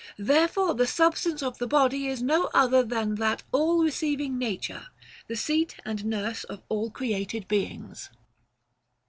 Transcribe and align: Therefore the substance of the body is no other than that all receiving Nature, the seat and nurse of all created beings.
Therefore 0.17 0.73
the 0.73 0.87
substance 0.87 1.43
of 1.43 1.59
the 1.59 1.67
body 1.67 2.07
is 2.07 2.23
no 2.23 2.49
other 2.55 2.81
than 2.81 3.13
that 3.17 3.43
all 3.51 3.83
receiving 3.83 4.35
Nature, 4.35 4.87
the 5.27 5.35
seat 5.35 5.75
and 5.85 6.03
nurse 6.05 6.43
of 6.43 6.63
all 6.69 6.89
created 6.89 7.47
beings. 7.47 8.09